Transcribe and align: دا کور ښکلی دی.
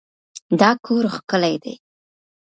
دا 0.59 0.69
کور 0.85 1.05
ښکلی 1.15 1.55
دی. 1.63 1.73